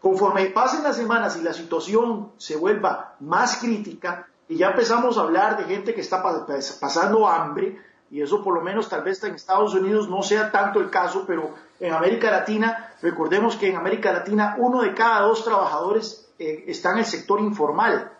[0.00, 5.20] Conforme pasen las semanas y la situación se vuelva más crítica, y ya empezamos a
[5.20, 7.78] hablar de gente que está pasando hambre,
[8.10, 11.24] y eso por lo menos tal vez en Estados Unidos no sea tanto el caso,
[11.26, 16.64] pero en América Latina, recordemos que en América Latina uno de cada dos trabajadores eh,
[16.68, 18.12] está en el sector informal.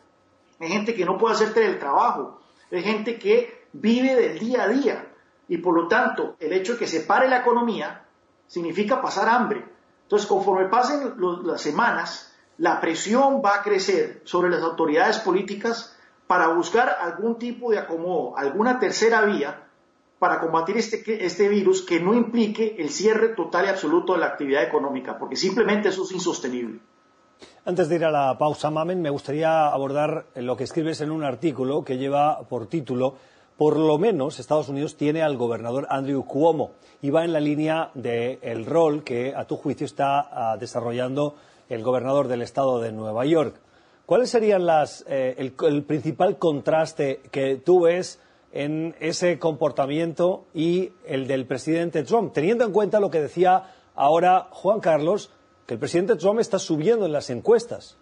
[0.59, 2.40] Hay gente que no puede hacer teletrabajo,
[2.72, 5.07] hay gente que vive del día a día
[5.46, 8.05] y por lo tanto el hecho de que se pare la economía
[8.48, 9.64] significa pasar hambre.
[10.03, 15.96] Entonces, conforme pasen las semanas, la presión va a crecer sobre las autoridades políticas
[16.27, 19.68] para buscar algún tipo de acomodo, alguna tercera vía
[20.22, 24.26] para combatir este, este virus que no implique el cierre total y absoluto de la
[24.26, 26.78] actividad económica, porque simplemente eso es insostenible.
[27.64, 31.24] Antes de ir a la pausa, Mamen, me gustaría abordar lo que escribes en un
[31.24, 33.16] artículo que lleva por título
[33.56, 37.90] Por lo menos Estados Unidos tiene al gobernador Andrew Cuomo y va en la línea
[37.94, 41.35] del rol que, a tu juicio, está ah, desarrollando
[41.68, 43.56] el gobernador del estado de Nueva York.
[44.06, 48.20] ¿Cuáles serían las, eh, el, el principal contraste que tú ves
[48.52, 54.48] en ese comportamiento y el del presidente Trump, teniendo en cuenta lo que decía ahora
[54.50, 55.32] Juan Carlos,
[55.66, 57.96] que el presidente Trump está subiendo en las encuestas.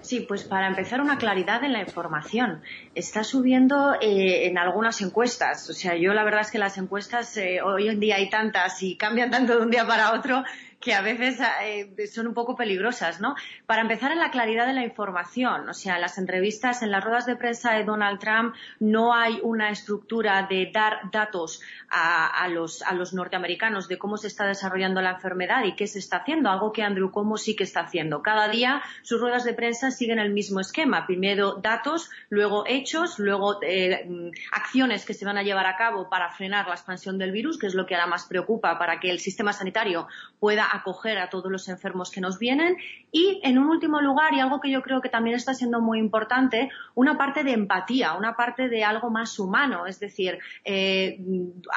[0.00, 2.60] Sí, pues para empezar una claridad en la información.
[2.96, 5.70] Está subiendo eh, en algunas encuestas.
[5.70, 8.82] O sea, yo la verdad es que las encuestas eh, hoy en día hay tantas
[8.82, 10.42] y cambian tanto de un día para otro
[10.82, 13.36] que a veces eh, son un poco peligrosas, ¿no?
[13.66, 17.04] Para empezar, en la claridad de la información, o sea, en las entrevistas, en las
[17.04, 22.82] ruedas de prensa de Donald Trump no hay una estructura de dar datos a, los,
[22.82, 26.50] a los norteamericanos de cómo se está desarrollando la enfermedad y qué se está haciendo,
[26.50, 28.22] algo que Andrew Cuomo sí que está haciendo.
[28.22, 33.60] Cada día sus ruedas de prensa siguen el mismo esquema, primero datos, luego hechos, luego
[33.62, 37.58] eh, acciones que se van a llevar a cabo para frenar la expansión del virus,
[37.58, 40.08] que es lo que ahora más preocupa para que el sistema sanitario
[40.40, 42.76] pueda acoger a todos los enfermos que nos vienen
[43.10, 45.98] y, en un último lugar, y algo que yo creo que también está siendo muy
[45.98, 49.86] importante, una parte de empatía, una parte de algo más humano.
[49.86, 51.18] Es decir, eh,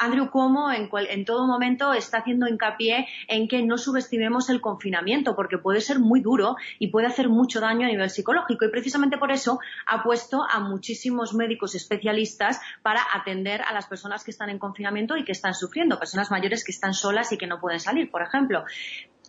[0.00, 5.36] Andrew Cuomo en, en todo momento está haciendo hincapié en que no subestimemos el confinamiento
[5.36, 9.18] porque puede ser muy duro y puede hacer mucho daño a nivel psicológico y precisamente
[9.18, 14.48] por eso ha puesto a muchísimos médicos especialistas para atender a las personas que están
[14.48, 17.80] en confinamiento y que están sufriendo, personas mayores que están solas y que no pueden
[17.80, 18.64] salir, por ejemplo.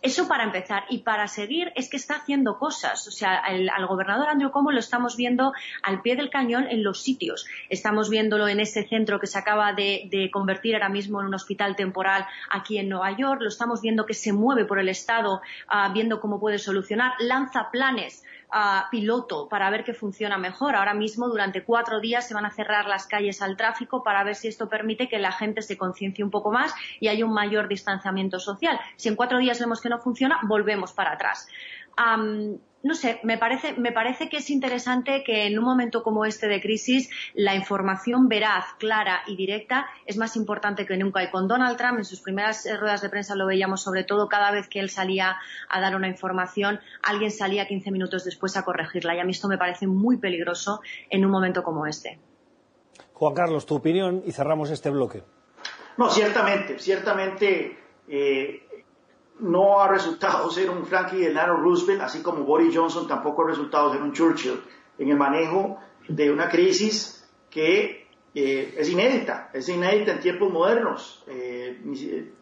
[0.00, 0.84] Eso para empezar.
[0.90, 3.08] Y para seguir es que está haciendo cosas.
[3.08, 7.02] O sea, al gobernador Andrew Cuomo lo estamos viendo al pie del cañón en los
[7.02, 7.46] sitios.
[7.68, 11.74] Estamos viéndolo en ese centro que se acaba de, convertir ahora mismo en un hospital
[11.74, 13.40] temporal aquí en Nueva York.
[13.40, 17.14] Lo estamos viendo que se mueve por el Estado, ah, viendo cómo puede solucionar.
[17.18, 18.22] Lanza planes
[18.90, 20.76] piloto para ver qué funciona mejor.
[20.76, 24.34] Ahora mismo, durante cuatro días, se van a cerrar las calles al tráfico para ver
[24.34, 27.68] si esto permite que la gente se conciencie un poco más y haya un mayor
[27.68, 28.78] distanciamiento social.
[28.96, 31.48] Si en cuatro días vemos que no funciona, volvemos para atrás
[32.82, 36.46] no sé, me parece, me parece que es interesante que en un momento como este
[36.46, 41.22] de crisis la información veraz, clara y directa es más importante que nunca.
[41.22, 44.28] Y con Donald Trump en sus primeras eh, ruedas de prensa lo veíamos sobre todo
[44.28, 45.38] cada vez que él salía
[45.68, 49.16] a dar una información, alguien salía 15 minutos después a corregirla.
[49.16, 52.20] Y a mí esto me parece muy peligroso en un momento como este.
[53.14, 55.24] Juan Carlos, tu opinión y cerramos este bloque.
[55.96, 57.76] No, ciertamente, ciertamente.
[58.06, 58.67] Eh,
[59.40, 63.92] no ha resultado ser un Franklin Delano Roosevelt, así como Boris Johnson tampoco ha resultado
[63.92, 64.60] ser un Churchill
[64.98, 71.24] en el manejo de una crisis que eh, es inédita, es inédita en tiempos modernos.
[71.26, 71.80] Eh,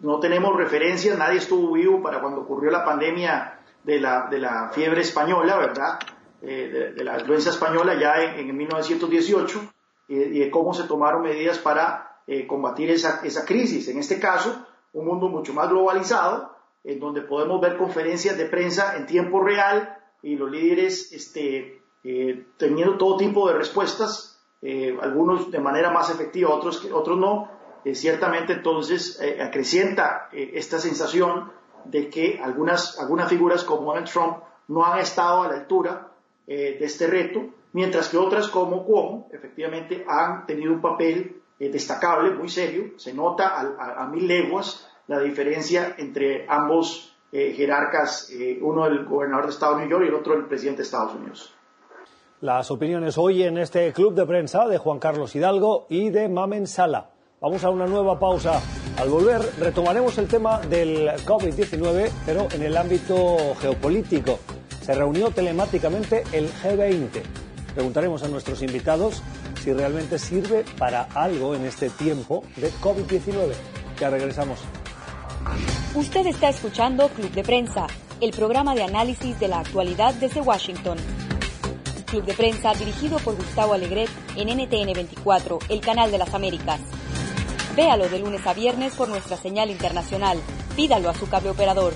[0.00, 5.56] no tenemos referencias, nadie estuvo vivo para cuando ocurrió la pandemia de la, fiebre española,
[5.56, 5.98] ¿verdad?
[6.42, 9.72] Eh, de, la influenza española ya en, en 1918
[10.08, 13.88] y de cómo se tomaron medidas para combatir esa crisis.
[13.88, 16.55] En este caso, un mundo mucho más globalizado,
[16.86, 22.46] en donde podemos ver conferencias de prensa en tiempo real y los líderes este, eh,
[22.56, 27.50] teniendo todo tipo de respuestas, eh, algunos de manera más efectiva, otros, otros no.
[27.84, 31.52] Eh, ciertamente entonces acrecienta esta sensación
[31.84, 36.08] de que algunas, algunas figuras como Donald Trump no han estado a la altura
[36.46, 42.48] de este reto, mientras que otras como Cuomo efectivamente han tenido un papel destacable, muy
[42.48, 48.86] serio, se nota a, a mil leguas la diferencia entre ambos eh, jerarcas, eh, uno
[48.86, 51.52] el gobernador de Estado de New York y el otro el presidente de Estados Unidos.
[52.40, 56.66] Las opiniones hoy en este club de prensa de Juan Carlos Hidalgo y de Mamen
[56.66, 57.10] Sala.
[57.40, 58.60] Vamos a una nueva pausa.
[58.98, 64.38] Al volver retomaremos el tema del COVID-19, pero en el ámbito geopolítico.
[64.82, 67.22] Se reunió telemáticamente el G20.
[67.74, 69.22] Preguntaremos a nuestros invitados
[69.60, 73.52] si realmente sirve para algo en este tiempo de COVID-19.
[73.98, 74.60] Ya regresamos.
[75.94, 77.86] Usted está escuchando Club de Prensa,
[78.20, 80.98] el programa de análisis de la actualidad desde Washington.
[82.06, 86.80] Club de Prensa dirigido por Gustavo Alegret en NTN 24, el canal de las Américas.
[87.74, 90.38] Véalo de lunes a viernes por nuestra señal internacional.
[90.76, 91.94] Pídalo a su cable operador.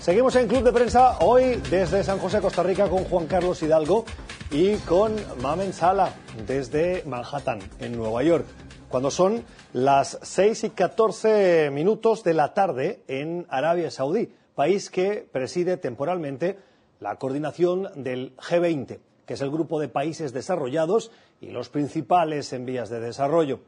[0.00, 4.04] Seguimos en Club de Prensa hoy desde San José, Costa Rica, con Juan Carlos Hidalgo
[4.50, 6.12] y con Mamen Sala
[6.46, 8.46] desde Manhattan, en Nueva York
[8.90, 15.24] cuando son las 6 y 14 minutos de la tarde en Arabia Saudí, país que
[15.30, 16.58] preside temporalmente
[16.98, 22.66] la coordinación del G20, que es el grupo de países desarrollados y los principales en
[22.66, 23.60] vías de desarrollo.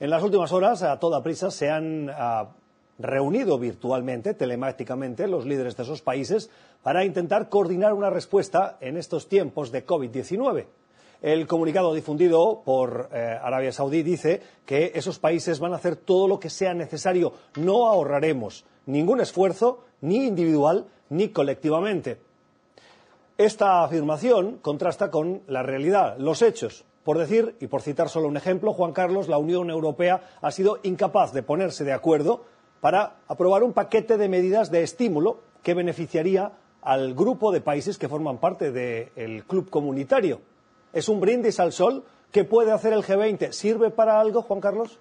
[0.00, 2.50] En las últimas horas, a toda prisa, se han ah,
[2.98, 6.50] reunido virtualmente, telemáticamente, los líderes de esos países
[6.82, 10.66] para intentar coordinar una respuesta en estos tiempos de COVID-19.
[11.20, 16.28] El comunicado difundido por eh, Arabia Saudí dice que esos países van a hacer todo
[16.28, 17.32] lo que sea necesario.
[17.56, 22.20] No ahorraremos ningún esfuerzo, ni individual ni colectivamente.
[23.36, 26.84] Esta afirmación contrasta con la realidad, los hechos.
[27.02, 30.78] Por decir, y por citar solo un ejemplo, Juan Carlos, la Unión Europea ha sido
[30.84, 32.44] incapaz de ponerse de acuerdo
[32.80, 36.52] para aprobar un paquete de medidas de estímulo que beneficiaría
[36.82, 40.40] al grupo de países que forman parte del club comunitario.
[40.92, 42.04] ¿Es un brindis al sol?
[42.32, 43.52] ¿Qué puede hacer el G20?
[43.52, 44.98] ¿Sirve para algo, Juan Carlos?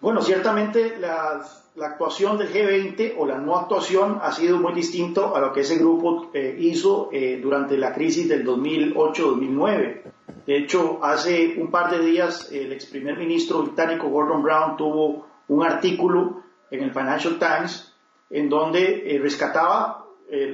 [0.00, 1.44] Bueno, ciertamente la,
[1.80, 5.76] actuación del G20 o la no actuación ha sido muy distinto a lo que ese
[5.76, 10.02] grupo eh, hizo eh, durante la crisis del 2008-2009.
[10.46, 15.26] De hecho, hace un par de días el ex primer ministro británico Gordon Brown tuvo
[15.48, 17.94] un artículo en el Financial Times
[18.30, 20.06] en donde eh, rescataba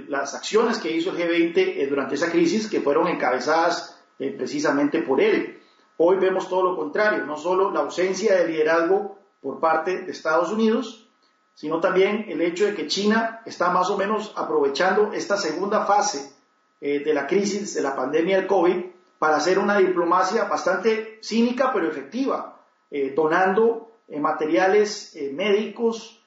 [0.08, 5.20] las acciones que hizo el G20 durante esa crisis que fueron encabezadas eh, precisamente por
[5.20, 5.60] él.
[5.98, 10.50] Hoy vemos todo lo contrario, no solo la ausencia de liderazgo por parte de Estados
[10.50, 11.06] Unidos,
[11.54, 16.32] sino también el hecho de que China está más o menos aprovechando esta segunda fase
[16.80, 18.86] eh, de la crisis de la pandemia del COVID
[19.18, 26.22] para hacer una diplomacia bastante cínica pero efectiva, eh, donando materiales médicos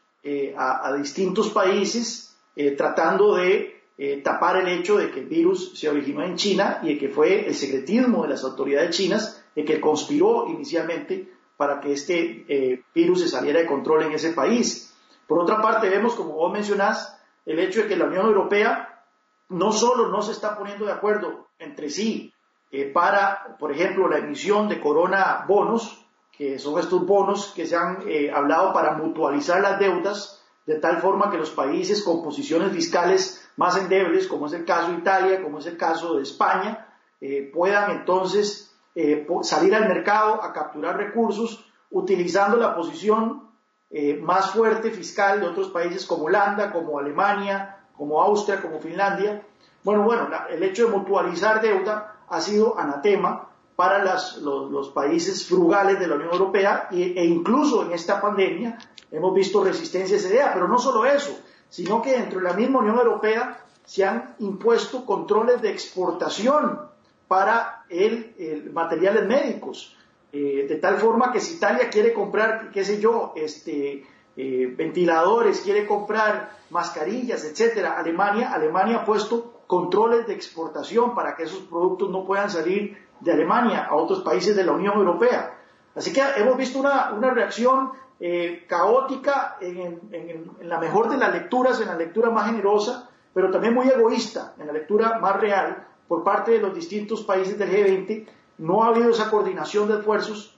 [0.57, 2.35] a, a, distintos países,
[2.75, 6.93] tratando de eh, tapar el hecho de que el virus se originó en China y
[6.93, 11.91] de que fue el secretismo de las autoridades chinas de que conspiró inicialmente para que
[11.91, 14.95] este eh, virus se saliera de control en ese país.
[15.27, 19.03] Por otra parte, vemos, como vos mencionás, el hecho de que la Unión Europea
[19.49, 22.33] no solo no se está poniendo de acuerdo entre sí
[22.71, 27.75] eh, para, por ejemplo, la emisión de corona bonos, que son estos bonos que se
[27.75, 33.48] han hablado para mutualizar las deudas, de tal forma que los países con posiciones fiscales
[33.59, 36.87] más endebles, como es el caso de Italia, como es el caso de España,
[37.19, 43.49] eh, puedan entonces eh, salir al mercado a capturar recursos utilizando la posición
[43.89, 49.45] eh, más fuerte fiscal de otros países como Holanda, como Alemania, como Austria, como Finlandia.
[49.83, 56.07] Bueno, bueno, el hecho de mutualizar deuda ha sido anatema para los, países frugales de
[56.07, 58.77] la Unión Europea e, incluso en esta pandemia
[59.11, 61.37] hemos visto resistencia a esa idea, pero no solo eso,
[61.69, 66.79] sino que dentro de la misma Unión Europea se han impuesto controles de exportación
[67.27, 69.95] para el, materiales médicos,
[70.31, 74.05] eh, de tal forma que si Italia quiere comprar, qué sé yo, este,
[74.37, 77.97] eh, ventiladores, quiere comprar mascarillas, etcétera.
[77.99, 83.31] Alemania, Alemania ha puesto controles de exportación para que esos productos no puedan salir de
[83.31, 85.57] Alemania a otros países de la Unión Europea.
[85.95, 91.79] Así que hemos visto una, reacción eh, caótica en, en, la mejor de las lecturas,
[91.79, 96.23] en la lectura más generosa, pero también muy egoísta, en la lectura más real, por
[96.23, 98.27] parte de los distintos países del G20.
[98.57, 100.57] No ha habido esa coordinación de esfuerzos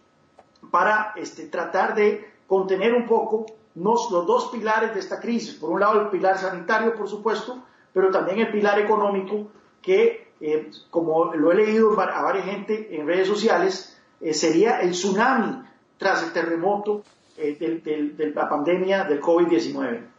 [0.72, 3.45] para este, tratar de contener un poco
[3.76, 5.55] los, dos pilares de esta crisis.
[5.55, 9.47] Por un lado, el pilar sanitario, por supuesto, pero también el pilar económico,
[9.82, 14.91] que, eh, como lo he leído a varias gente en redes sociales, eh, sería el
[14.91, 15.64] tsunami
[15.97, 17.03] tras el terremoto
[17.42, 20.12] eh, de la pandemia del COVID-19.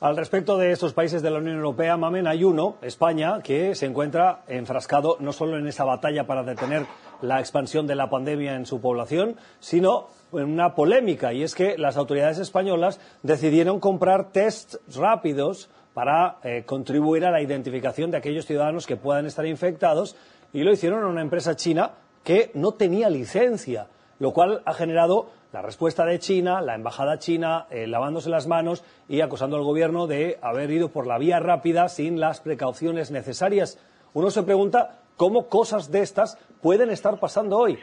[0.00, 3.84] Al respecto de estos países de la Unión Europea, Mamen, hay uno, España, que se
[3.84, 6.86] encuentra enfrascado no solo en esa batalla para detener
[7.20, 11.76] la expansión de la pandemia en su población, sino en una polémica, y es que
[11.76, 18.46] las autoridades españolas decidieron comprar tests rápidos para eh, contribuir a la identificación de aquellos
[18.46, 20.16] ciudadanos que puedan estar infectados,
[20.54, 21.90] y lo hicieron en una empresa china
[22.24, 23.88] que no tenía licencia,
[24.18, 28.84] lo cual ha generado la respuesta de China, la embajada china eh, lavándose las manos
[29.08, 33.78] y acusando al gobierno de haber ido por la vía rápida sin las precauciones necesarias.
[34.12, 37.78] Uno se pregunta cómo cosas de estas pueden estar pasando hoy.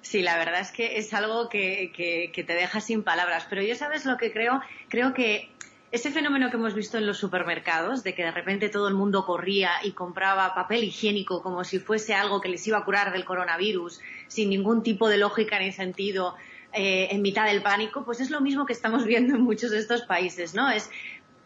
[0.00, 3.46] Sí, la verdad es que es algo que, que, te deja sin palabras.
[3.48, 5.50] Pero yo sabes lo que creo, creo que
[5.92, 9.26] ese fenómeno que hemos visto en los supermercados, de que de repente todo el mundo
[9.26, 13.26] corría y compraba papel higiénico como si fuese algo que les iba a curar del
[13.26, 16.34] coronavirus, sin ningún tipo de lógica ni sentido,
[16.72, 19.78] eh, en mitad del pánico, pues es lo mismo que estamos viendo en muchos de
[19.78, 20.70] estos países, ¿no?
[20.70, 20.90] Es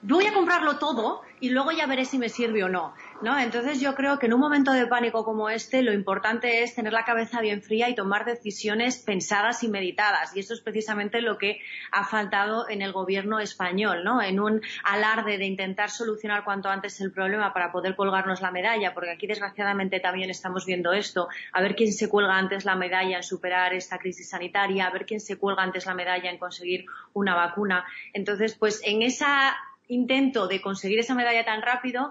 [0.02, 3.38] voy a comprarlo todo y luego ya veré si me sirve o no, ¿no?
[3.38, 6.92] Entonces yo creo que en un momento de pánico como este lo importante es tener
[6.92, 11.38] la cabeza bien fría y tomar decisiones pensadas y meditadas y eso es precisamente lo
[11.38, 11.60] que
[11.92, 14.20] ha faltado en el gobierno español, ¿no?
[14.20, 18.92] En un alarde de intentar solucionar cuanto antes el problema para poder colgarnos la medalla,
[18.94, 23.16] porque aquí desgraciadamente también estamos viendo esto, a ver quién se cuelga antes la medalla
[23.16, 26.86] en superar esta crisis sanitaria, a ver quién se cuelga antes la medalla en conseguir
[27.14, 27.84] una vacuna.
[28.12, 29.56] Entonces, pues en esa
[29.88, 32.10] intento de conseguir esa medalla tan rápido,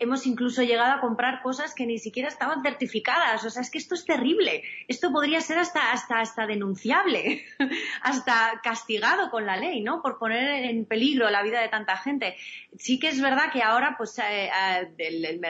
[0.00, 3.44] hemos incluso llegado a comprar cosas que ni siquiera estaban certificadas.
[3.44, 4.64] O sea, es que esto es terrible.
[4.88, 7.44] Esto podría ser hasta, hasta, hasta denunciable,
[8.02, 10.02] hasta castigado con la ley, ¿no?
[10.02, 12.36] Por poner en peligro la vida de tanta gente.
[12.78, 14.50] Sí que es verdad que ahora, pues, eh,
[14.98, 15.40] eh,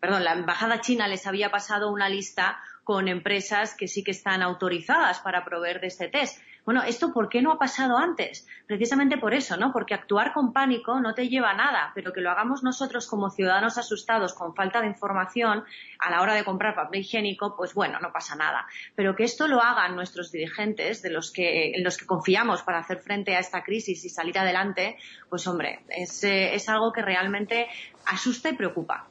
[0.00, 4.40] perdón, la embajada china les había pasado una lista con empresas que sí que están
[4.40, 6.40] autorizadas para proveer de este test.
[6.68, 8.46] Bueno, ¿esto por qué no ha pasado antes?
[8.66, 9.72] Precisamente por eso, ¿no?
[9.72, 13.30] Porque actuar con pánico no te lleva a nada, pero que lo hagamos nosotros como
[13.30, 15.64] ciudadanos asustados con falta de información
[15.98, 18.66] a la hora de comprar papel higiénico, pues bueno, no pasa nada.
[18.94, 22.80] Pero que esto lo hagan nuestros dirigentes, de los que, en los que confiamos para
[22.80, 24.98] hacer frente a esta crisis y salir adelante,
[25.30, 27.66] pues hombre, es, eh, es algo que realmente
[28.04, 29.08] asusta y preocupa.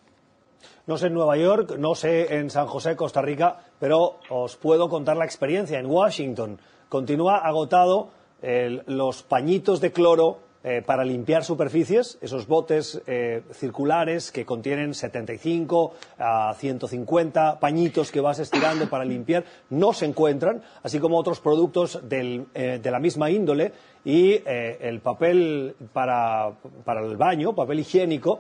[0.88, 4.88] No sé en Nueva York, no sé en San José, Costa Rica, pero os puedo
[4.88, 6.62] contar la experiencia en Washington.
[6.88, 8.12] Continúa agotado
[8.42, 10.40] los pañitos de cloro
[10.70, 18.20] eh, para limpiar superficies, esos botes eh, circulares que contienen 75 a 150 pañitos que
[18.20, 23.30] vas estirando para limpiar, no se encuentran, así como otros productos eh, de la misma
[23.30, 23.72] índole
[24.04, 26.52] y el papel para,
[27.00, 28.40] el baño, papel higiénico,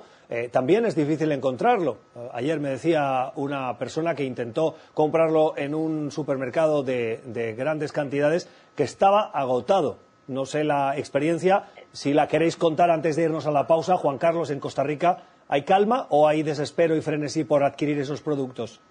[0.51, 1.97] también es difícil encontrarlo.
[2.31, 8.47] ayer me decía una persona que intentó comprarlo en un supermercado de grandes cantidades
[8.77, 10.06] que estaba agotado.
[10.27, 14.17] No sé la experiencia, si la queréis contar antes de irnos a la pausa, Juan
[14.17, 18.81] Carlos, en Costa Rica, ¿hay calma o hay desespero y frenesí por adquirir esos productos?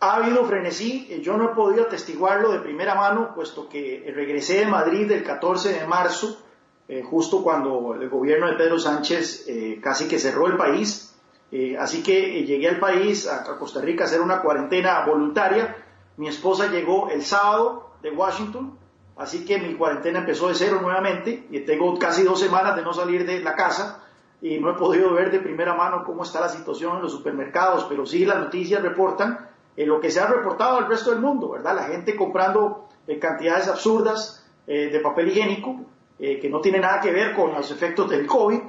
[0.00, 4.66] Ha habido frenesí, yo no he podido atestiguarlo de primera mano, puesto que regresé de
[4.66, 6.38] Madrid el 14 de marzo,
[6.86, 11.16] eh, justo cuando el gobierno de Pedro Sánchez eh, casi que cerró el país.
[11.50, 15.76] Eh, así que llegué al país, a, a Costa Rica, a hacer una cuarentena voluntaria.
[16.18, 18.78] Mi esposa llegó el sábado de Washington,
[19.16, 22.92] Así que mi cuarentena empezó de cero nuevamente y tengo casi dos semanas de no
[22.92, 24.02] salir de la casa
[24.42, 27.86] y no he podido ver de primera mano cómo está la situación en los supermercados,
[27.88, 31.50] pero sí las noticias reportan eh, lo que se ha reportado al resto del mundo,
[31.50, 31.76] ¿verdad?
[31.76, 35.80] La gente comprando eh, cantidades absurdas eh, de papel higiénico
[36.16, 38.60] que no tiene nada que ver con los efectos del COVID,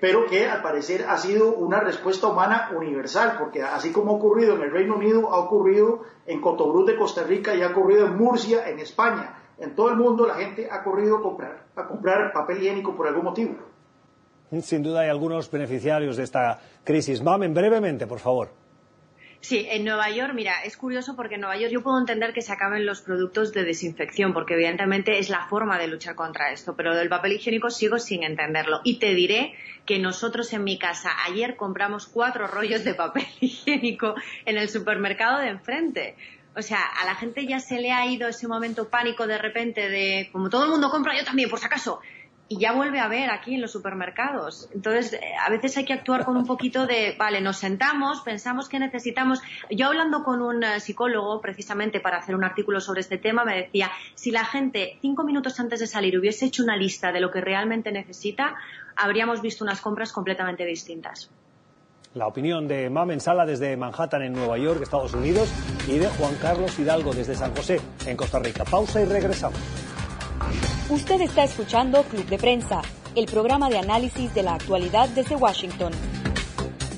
[0.00, 4.54] pero que al parecer ha sido una respuesta humana universal, porque así como ha ocurrido
[4.54, 8.16] en el Reino Unido, ha ocurrido en Cotobruz de Costa Rica y ha ocurrido en
[8.16, 12.32] Murcia, en España en todo el mundo la gente ha corrido a comprar, a comprar
[12.32, 13.54] papel higiénico por algún motivo.
[14.60, 17.22] Sin duda hay algunos beneficiarios de esta crisis.
[17.22, 18.50] Mamen, brevemente, por favor.
[19.42, 22.42] Sí, en Nueva York, mira, es curioso porque en Nueva York yo puedo entender que
[22.42, 26.76] se acaben los productos de desinfección, porque evidentemente es la forma de luchar contra esto,
[26.76, 28.82] pero del papel higiénico sigo sin entenderlo.
[28.84, 29.52] Y te diré
[29.84, 35.40] que nosotros en mi casa ayer compramos cuatro rollos de papel higiénico en el supermercado
[35.40, 36.14] de enfrente.
[36.56, 39.88] O sea, a la gente ya se le ha ido ese momento pánico de repente
[39.88, 42.00] de, como todo el mundo compra, yo también, por si acaso
[42.52, 44.68] y ya vuelve a ver aquí en los supermercados.
[44.74, 48.68] Entonces, eh, a veces hay que actuar con un poquito de, vale, nos sentamos, pensamos
[48.68, 49.40] que necesitamos.
[49.70, 53.56] Yo hablando con un eh, psicólogo, precisamente para hacer un artículo sobre este tema, me
[53.56, 57.30] decía, si la gente cinco minutos antes de salir hubiese hecho una lista de lo
[57.30, 58.54] que realmente necesita,
[58.96, 61.30] habríamos visto unas compras completamente distintas.
[62.14, 65.48] La opinión de Mamen Sala desde Manhattan, en Nueva York, Estados Unidos,
[65.88, 68.64] y de Juan Carlos Hidalgo desde San José, en Costa Rica.
[68.64, 69.58] Pausa y regresamos.
[70.90, 72.82] Usted está escuchando Club de Prensa,
[73.14, 75.92] el programa de análisis de la actualidad desde Washington.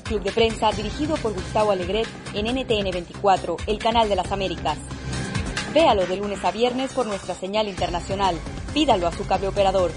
[0.03, 4.77] Club de Prensa dirigido por Gustavo Alegret en NTN 24, el canal de las Américas.
[5.73, 8.35] Véalo de lunes a viernes por nuestra señal internacional.
[8.73, 9.91] Pídalo a su cable operador.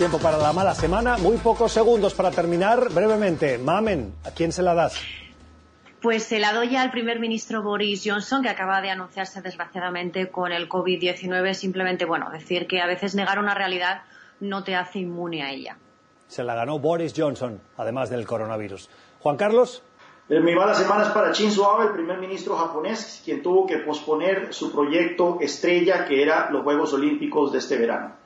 [0.00, 1.18] Tiempo para la mala semana.
[1.18, 2.88] Muy pocos segundos para terminar.
[2.90, 4.98] Brevemente, Mamen, ¿a quién se la das?
[6.00, 10.52] Pues se la doy al primer ministro Boris Johnson, que acaba de anunciarse desgraciadamente con
[10.52, 11.52] el COVID-19.
[11.52, 14.00] Simplemente, bueno, decir que a veces negar una realidad
[14.40, 15.76] no te hace inmune a ella.
[16.28, 18.88] Se la ganó Boris Johnson, además del coronavirus.
[19.18, 19.82] Juan Carlos.
[20.30, 23.76] Eh, mi mala semana es para Shinzo Abe, el primer ministro japonés, quien tuvo que
[23.76, 28.19] posponer su proyecto estrella, que era los Juegos Olímpicos de este verano.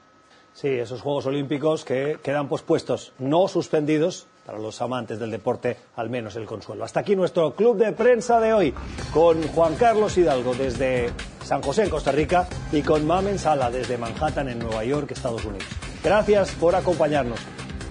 [0.55, 6.11] Sí, esos Juegos Olímpicos que quedan pospuestos, no suspendidos, para los amantes del deporte, al
[6.11, 6.85] menos el consuelo.
[6.85, 8.75] Hasta aquí nuestro club de prensa de hoy,
[9.13, 11.11] con Juan Carlos Hidalgo desde
[11.43, 15.45] San José, en Costa Rica, y con Mamen Sala desde Manhattan, en Nueva York, Estados
[15.45, 15.67] Unidos.
[16.03, 17.41] Gracias por acompañarnos.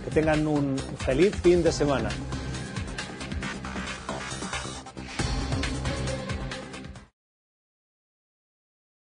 [0.05, 2.09] Que tengan un feliz fin de semana.